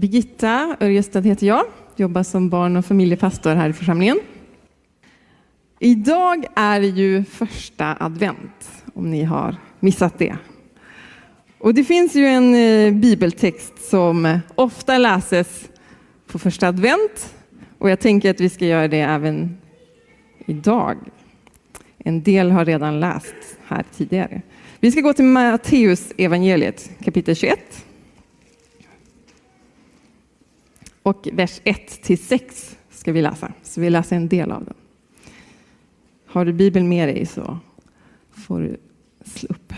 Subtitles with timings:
[0.00, 1.64] Birgitta Örjestad heter jag,
[1.96, 4.20] jobbar som barn och familjepastor här i församlingen.
[5.78, 10.36] Idag är ju första advent, om ni har missat det.
[11.58, 15.68] Och det finns ju en eh, bibeltext som ofta läses
[16.26, 17.34] på första advent
[17.78, 19.58] och jag tänker att vi ska göra det även
[20.46, 20.96] idag.
[21.98, 23.34] En del har redan läst
[23.66, 24.42] här tidigare.
[24.80, 27.84] Vi ska gå till Matteus evangeliet kapitel 21.
[31.02, 34.74] Och vers 1 till 6 ska vi läsa, så vi läser en del av den.
[36.26, 37.58] Har du Bibeln med dig så
[38.32, 38.76] får du
[39.24, 39.72] slå upp.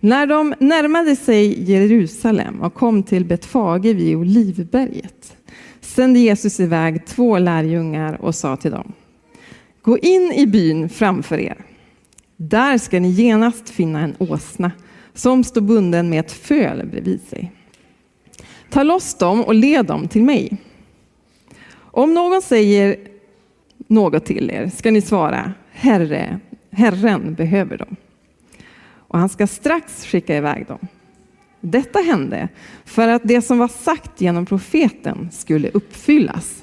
[0.00, 5.36] När de närmade sig Jerusalem och kom till Betfage vid Olivberget
[5.80, 8.92] sände Jesus iväg två lärjungar och sa till dem
[9.82, 11.64] Gå in i byn framför er.
[12.36, 14.72] Där ska ni genast finna en åsna
[15.18, 17.52] som står bunden med ett föl bredvid sig.
[18.70, 20.56] Ta loss dem och led dem till mig.
[21.76, 22.96] Om någon säger
[23.86, 27.96] något till er ska ni svara Herre, Herren behöver dem.
[28.90, 30.78] Och han ska strax skicka iväg dem.
[31.60, 32.48] Detta hände
[32.84, 36.62] för att det som var sagt genom profeten skulle uppfyllas.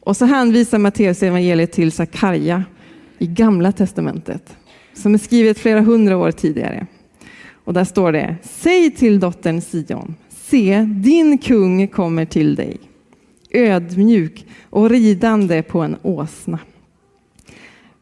[0.00, 2.64] Och så hänvisar Matteus evangeliet till Sakarja
[3.18, 4.56] i Gamla testamentet
[4.94, 6.86] som är skrivet flera hundra år tidigare.
[7.70, 12.80] Och där står det, säg till dottern Sion, se din kung kommer till dig,
[13.50, 16.58] ödmjuk och ridande på en åsna,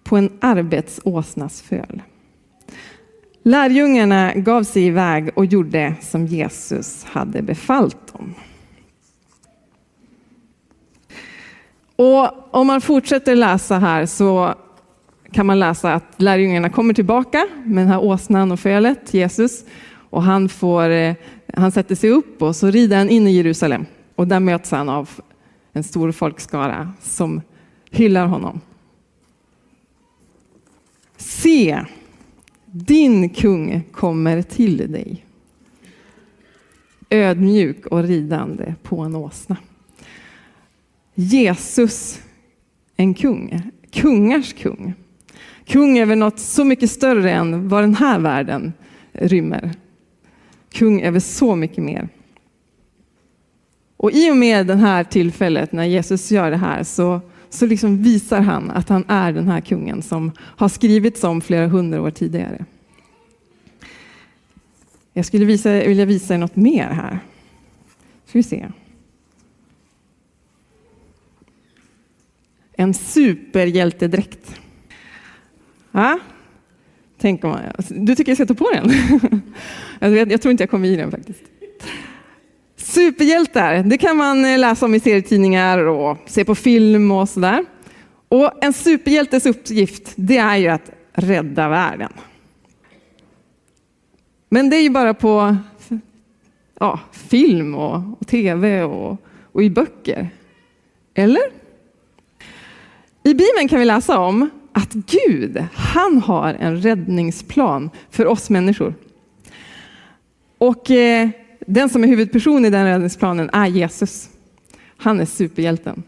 [0.05, 2.03] på en arbetsåsnas föl.
[3.43, 8.35] Lärjungarna gav sig iväg och gjorde som Jesus hade befallt dem.
[11.97, 14.55] Och om man fortsätter läsa här så
[15.33, 19.65] kan man läsa att lärjungarna kommer tillbaka med den här åsnan och fölet, Jesus.
[20.11, 21.15] Och han, får, eh,
[21.55, 23.87] han sätter sig upp och så rider han in i Jerusalem.
[24.15, 25.11] Och där möts han av
[25.73, 27.41] en stor folkskara som
[27.91, 28.61] hyllar honom.
[31.17, 31.85] Se,
[32.67, 35.25] din kung kommer till dig.
[37.11, 39.57] Ödmjuk och ridande på en åsna.
[41.15, 42.21] Jesus,
[42.97, 44.95] en kung, kungars kung.
[45.69, 48.73] Kung över något så mycket större än vad den här världen
[49.13, 49.73] rymmer.
[50.71, 52.09] Kung över så mycket mer.
[53.97, 57.21] Och i och med det här tillfället när Jesus gör det här så,
[57.51, 61.67] så liksom visar han att han är den här kungen som har skrivits om flera
[61.67, 62.65] hundra år tidigare.
[65.13, 67.19] Jag skulle visa, vilja visa er något mer här.
[68.27, 68.69] Ska vi se.
[72.73, 74.61] En superhjältedräkt.
[75.99, 76.19] Va?
[77.21, 78.93] Tänk om man, du tycker jag ska ta på den?
[80.15, 81.43] jag, jag tror inte jag kommer i den faktiskt.
[82.77, 87.65] Superhjältar, det kan man eh, läsa om i serietidningar och se på film och sådär.
[88.29, 92.13] Och en superhjältes uppgift, det är ju att rädda världen.
[94.49, 95.57] Men det är ju bara på
[96.81, 99.17] ja, film och, och tv och,
[99.53, 100.31] och i böcker.
[101.15, 101.43] Eller?
[103.23, 108.95] I Bibeln kan vi läsa om att Gud, han har en räddningsplan för oss människor.
[110.59, 111.29] Och eh,
[111.67, 114.29] den som är huvudperson i den räddningsplanen är Jesus.
[114.97, 116.03] Han är superhjälten.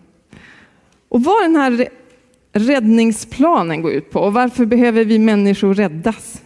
[1.09, 1.89] Och vad den här
[2.53, 6.43] räddningsplanen går ut på och varför behöver vi människor räddas?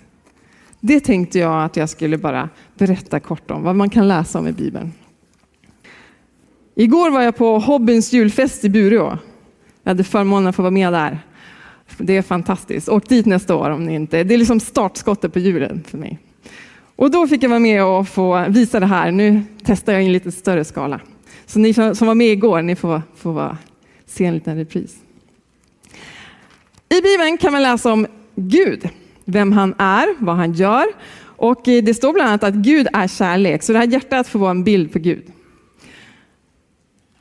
[0.81, 4.49] Det tänkte jag att jag skulle bara berätta kort om, vad man kan läsa om
[4.49, 4.93] i Bibeln.
[6.75, 9.19] Igår var jag på Hobbyns julfest i Bureå.
[9.83, 11.19] Jag hade förmånen att få vara med där.
[11.99, 12.89] Det är fantastiskt.
[12.89, 14.25] Åk dit nästa år om ni inte...
[14.25, 16.19] Det är liksom startskottet på julen för mig.
[16.97, 19.11] Och då fick jag vara med och få visa det här.
[19.11, 21.01] Nu testar jag i en lite större skala.
[21.47, 23.57] Så ni som var med igår, ni får, får
[24.07, 24.97] se en liten repris.
[26.89, 28.89] I Bibeln kan man läsa om Gud,
[29.25, 30.87] vem han är, vad han gör.
[31.37, 34.39] Och eh, det står bland annat att Gud är kärlek, så det här hjärtat får
[34.39, 35.25] vara en bild på Gud.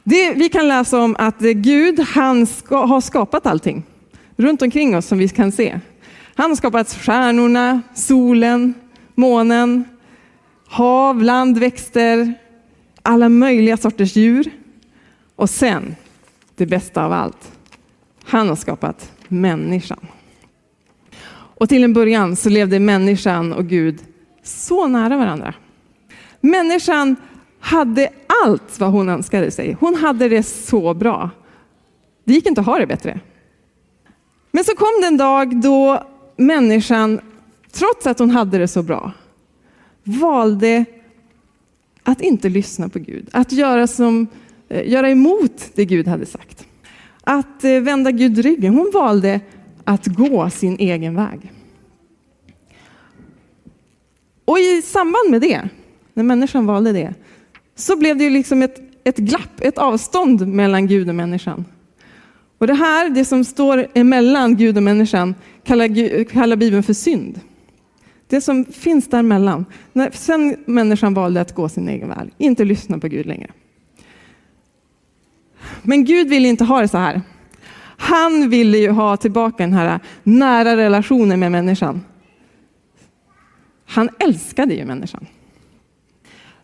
[0.04, 3.84] Det, vi kan läsa om att Gud han ska, har skapat allting
[4.36, 5.80] runt omkring oss som vi kan se.
[6.36, 8.74] Han har skapat stjärnorna, solen,
[9.16, 9.86] månen,
[10.68, 12.34] hav, land, växter,
[13.02, 14.52] alla möjliga sorters djur.
[15.36, 15.96] Och sen,
[16.56, 17.52] det bästa av allt,
[18.24, 20.08] han har skapat människan.
[21.64, 24.00] Och till en början så levde människan och Gud
[24.44, 25.54] så nära varandra.
[26.42, 27.16] Människan
[27.60, 28.10] hade
[28.44, 29.78] allt vad hon önskade sig.
[29.80, 31.30] Hon hade det så bra.
[32.24, 33.20] Det gick inte att ha det bättre.
[34.56, 36.04] Men så kom det en dag då
[36.38, 37.20] människan,
[37.72, 39.12] trots att hon hade det så bra,
[40.04, 40.86] valde
[42.04, 44.28] att inte lyssna på Gud, att göra, som,
[44.70, 46.68] eh, göra emot det Gud hade sagt.
[47.24, 48.74] Att eh, vända Gud ryggen.
[48.74, 49.42] Hon valde
[49.84, 51.52] att gå sin egen väg.
[54.46, 55.70] Och i samband med det,
[56.14, 57.14] när människan valde det,
[57.76, 61.66] så blev det ju liksom ett, ett glapp, ett avstånd mellan Gud och människan.
[62.64, 67.42] Och det här, det som står emellan Gud och människan, kallar, kallar Bibeln för synd.
[68.28, 69.66] Det som finns däremellan.
[69.94, 73.52] När sen människan valde att gå sin egen väg, inte lyssna på Gud längre.
[75.82, 77.22] Men Gud vill inte ha det så här.
[77.98, 82.02] Han ville ju ha tillbaka den här nära relationen med människan.
[83.86, 85.26] Han älskade ju människan.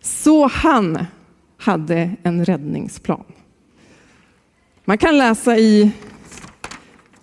[0.02, 1.06] Så han
[1.58, 3.24] hade en räddningsplan.
[4.90, 5.92] Man kan läsa i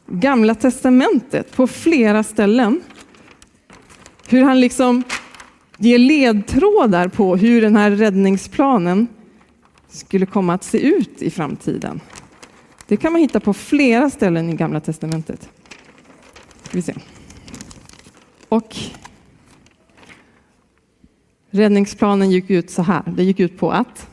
[0.07, 2.81] Gamla testamentet på flera ställen
[4.29, 5.03] hur han liksom
[5.77, 9.07] ger ledtrådar på hur den här räddningsplanen
[9.89, 12.01] skulle komma att se ut i framtiden.
[12.87, 15.49] Det kan man hitta på flera ställen i Gamla testamentet.
[16.63, 16.95] Ska vi se.
[18.49, 18.77] Och
[21.51, 23.03] räddningsplanen gick ut så här.
[23.17, 24.09] Det gick ut på att,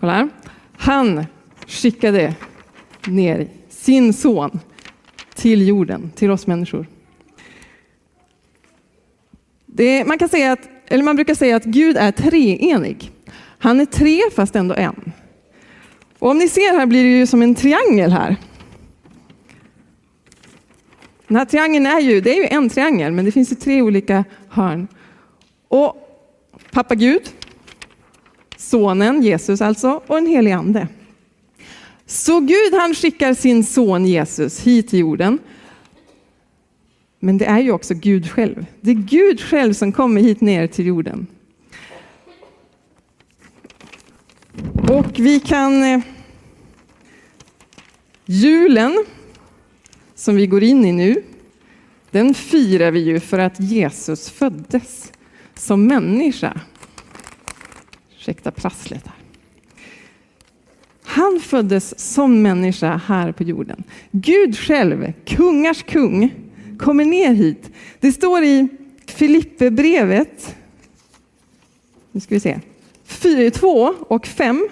[0.00, 0.28] kolla här,
[0.76, 1.26] han
[1.66, 2.34] skickade
[3.06, 4.60] ner sin son
[5.34, 6.86] till jorden, till oss människor.
[9.66, 13.10] Det, man, kan säga att, eller man brukar säga att Gud är treenig.
[13.58, 15.12] Han är tre fast ändå en.
[16.18, 18.36] Och om ni ser här blir det ju som en triangel här.
[21.28, 23.82] Den här triangeln är ju, det är ju en triangel, men det finns ju tre
[23.82, 24.88] olika hörn.
[25.68, 25.96] Och
[26.70, 27.22] pappa Gud,
[28.56, 30.88] sonen Jesus alltså, och en helig ande.
[32.06, 35.38] Så Gud han skickar sin son Jesus hit till jorden.
[37.18, 38.66] Men det är ju också Gud själv.
[38.80, 41.26] Det är Gud själv som kommer hit ner till jorden.
[44.88, 45.82] Och vi kan...
[45.82, 46.00] Eh,
[48.26, 49.04] julen,
[50.14, 51.22] som vi går in i nu,
[52.10, 55.12] den firar vi ju för att Jesus föddes
[55.54, 56.60] som människa.
[58.16, 59.25] Ursäkta prasslet här.
[61.16, 63.84] Han föddes som människa här på jorden.
[64.10, 66.34] Gud själv, kungars kung,
[66.78, 67.70] kommer ner hit.
[68.00, 68.68] Det står i
[69.06, 70.56] Filipperbrevet,
[72.12, 72.60] nu ska vi se,
[73.04, 74.68] 4, 2 och 5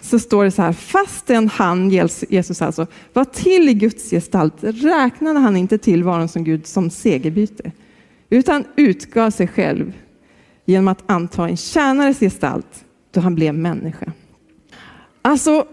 [0.00, 5.38] så står det så här, fastän han, Jesus alltså, var till i Guds gestalt räknade
[5.38, 7.72] han inte tillvaron som Gud som segerbyte,
[8.30, 9.92] utan utgav sig själv
[10.64, 14.12] genom att anta en tjänares gestalt då han blev människa.
[15.28, 15.66] Alltså,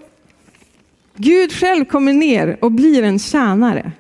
[1.17, 3.91] Gud själv kommer ner och blir en tjänare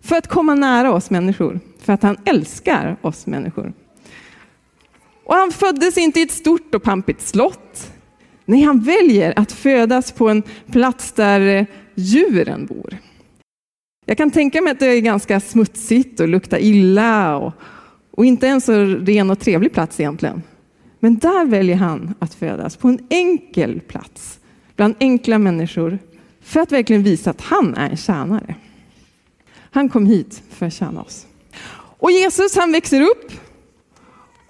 [0.00, 3.72] för att komma nära oss människor, för att han älskar oss människor.
[5.24, 7.92] Och han föddes inte i ett stort och pampigt slott.
[8.44, 12.96] Nej, han väljer att födas på en plats där eh, djuren bor.
[14.06, 17.52] Jag kan tänka mig att det är ganska smutsigt och luktar illa och,
[18.10, 20.42] och inte en så ren och trevlig plats egentligen.
[21.00, 24.38] Men där väljer han att födas, på en enkel plats,
[24.82, 25.98] bland enkla människor,
[26.40, 28.54] för att verkligen visa att han är en tjänare.
[29.70, 31.26] Han kom hit för att tjäna oss.
[31.74, 33.32] Och Jesus han växer upp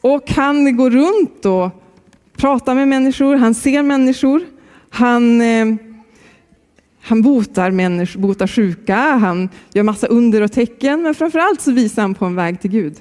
[0.00, 1.70] och han går runt och
[2.36, 4.42] pratar med människor, han ser människor,
[4.90, 5.74] han, eh,
[7.00, 11.72] han botar, människor, botar sjuka, han gör massa under och tecken, men framför allt så
[11.72, 12.96] visar han på en väg till Gud.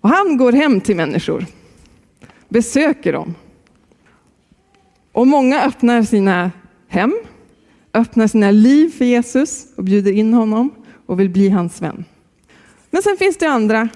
[0.00, 1.46] Och han går hem till människor,
[2.48, 3.34] besöker dem.
[5.14, 6.50] Och många öppnar sina
[6.88, 7.14] hem,
[7.92, 10.70] öppnar sina liv för Jesus och bjuder in honom
[11.06, 12.04] och vill bli hans vän.
[12.90, 13.88] Men sen finns det andra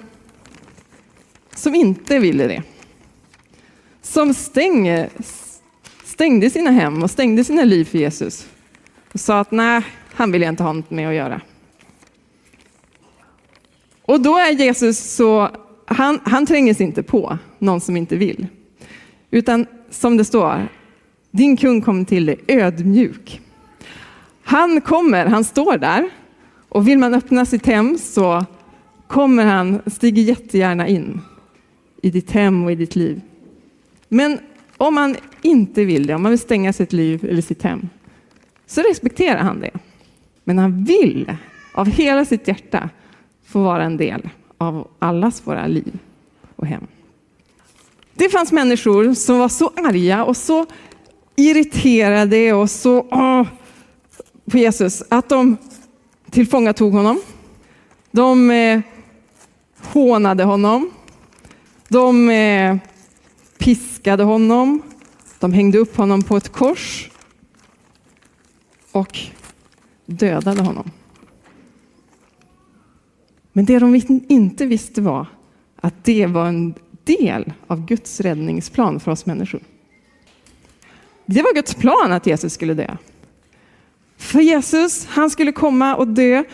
[1.54, 2.62] som inte ville det.
[4.02, 5.08] Som stänger,
[6.04, 8.48] stängde sina hem och stängde sina liv för Jesus.
[9.12, 9.82] Och sa att nej,
[10.12, 11.40] han vill jag inte ha något med att göra.
[14.02, 15.50] Och då är Jesus så,
[15.86, 18.46] han, han tränger sig inte på någon som inte vill.
[19.30, 20.68] Utan som det står,
[21.30, 23.40] din kung kommer till dig ödmjuk.
[24.42, 26.10] Han kommer, han står där
[26.68, 28.44] och vill man öppna sitt hem så
[29.06, 31.20] kommer han, stiger jättegärna in
[32.02, 33.20] i ditt hem och i ditt liv.
[34.08, 34.38] Men
[34.76, 37.88] om man inte vill det, om man vill stänga sitt liv eller sitt hem,
[38.66, 39.70] så respekterar han det.
[40.44, 41.36] Men han vill
[41.72, 42.90] av hela sitt hjärta
[43.46, 45.98] få vara en del av allas våra liv
[46.56, 46.86] och hem.
[48.14, 50.66] Det fanns människor som var så arga och så
[51.38, 53.46] irriterade och så åh,
[54.50, 55.56] på Jesus att de
[56.30, 57.20] tillfångatog honom.
[58.10, 58.80] De eh,
[59.76, 60.90] hånade honom.
[61.88, 62.76] De eh,
[63.58, 64.82] piskade honom,
[65.38, 67.10] de hängde upp honom på ett kors
[68.92, 69.18] och
[70.06, 70.90] dödade honom.
[73.52, 75.26] Men det de inte visste var
[75.76, 79.60] att det var en del av Guds räddningsplan för oss människor.
[81.30, 82.96] Det var Guds plan att Jesus skulle dö.
[84.16, 86.44] För Jesus, han skulle komma och dö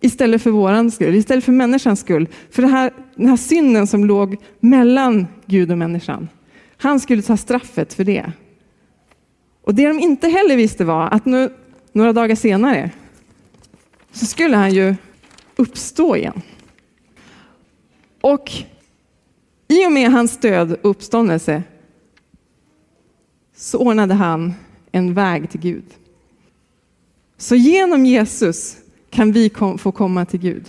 [0.00, 2.28] istället för våran skull, istället för människans skull.
[2.50, 6.28] För det här, den här synden som låg mellan Gud och människan.
[6.76, 8.32] Han skulle ta straffet för det.
[9.62, 11.52] Och det de inte heller visste var att nu,
[11.92, 12.90] några dagar senare
[14.12, 14.94] så skulle han ju
[15.56, 16.42] uppstå igen.
[18.20, 18.50] Och
[19.68, 21.62] i och med hans död och uppståndelse
[23.56, 24.54] så ordnade han
[24.92, 25.84] en väg till Gud.
[27.36, 28.76] Så genom Jesus
[29.10, 30.64] kan vi kom, få komma till Gud.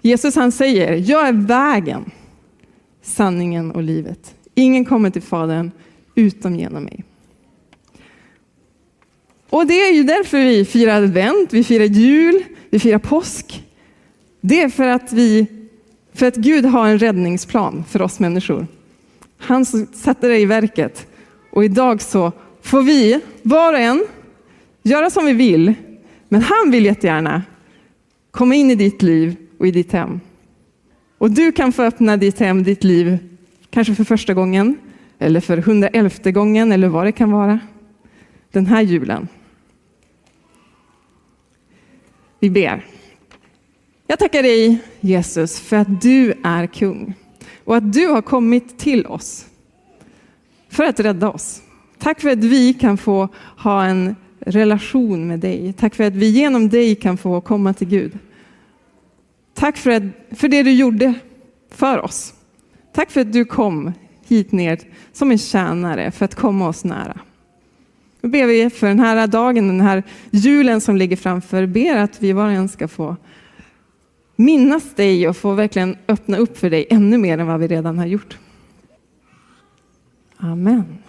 [0.00, 2.10] Jesus han säger, jag är vägen,
[3.02, 4.34] sanningen och livet.
[4.54, 5.70] Ingen kommer till Fadern
[6.14, 7.04] utom genom mig.
[9.50, 13.64] Och det är ju därför vi firar advent, vi firar jul, vi firar påsk.
[14.40, 15.46] Det är för att, vi,
[16.12, 18.66] för att Gud har en räddningsplan för oss människor.
[19.38, 21.06] Han satte det i verket.
[21.50, 24.06] Och idag så får vi, var och en,
[24.82, 25.74] göra som vi vill.
[26.28, 27.42] Men han vill jättegärna
[28.30, 30.20] komma in i ditt liv och i ditt hem.
[31.18, 33.18] Och du kan få öppna ditt hem, ditt liv,
[33.70, 34.76] kanske för första gången,
[35.18, 37.60] eller för hundraelfte gången, eller vad det kan vara,
[38.52, 39.28] den här julen.
[42.40, 42.84] Vi ber.
[44.06, 47.14] Jag tackar dig Jesus för att du är kung
[47.64, 49.46] och att du har kommit till oss
[50.68, 51.62] för att rädda oss.
[51.98, 55.72] Tack för att vi kan få ha en relation med dig.
[55.72, 58.18] Tack för att vi genom dig kan få komma till Gud.
[59.54, 61.14] Tack för, att, för det du gjorde
[61.70, 62.34] för oss.
[62.92, 63.92] Tack för att du kom
[64.26, 64.78] hit ner
[65.12, 67.20] som en tjänare för att komma oss nära.
[68.20, 72.22] Nu ber vi för den här dagen, den här julen som ligger framför, ber att
[72.22, 73.16] vi var och en ska få
[74.36, 77.98] minnas dig och få verkligen öppna upp för dig ännu mer än vad vi redan
[77.98, 78.38] har gjort.
[80.42, 81.02] Amen.